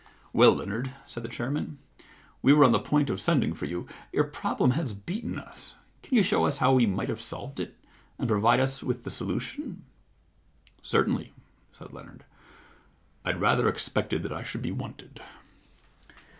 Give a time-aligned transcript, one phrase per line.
[0.19, 3.65] * Well, Leonard/ said the chairman, * we were on the point of sending for
[3.65, 3.85] you.
[4.11, 5.75] Your problem has beaten us.
[6.01, 7.77] Can you show us how we might have solved it,
[8.17, 9.85] and provide us with the solution?
[10.81, 11.33] Certainly,'
[11.71, 12.25] said Leonard.
[12.75, 15.21] * I'd rather expected that I should be wanted.